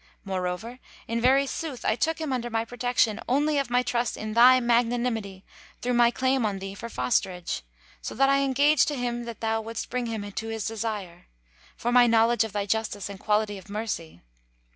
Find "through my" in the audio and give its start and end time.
5.79-6.09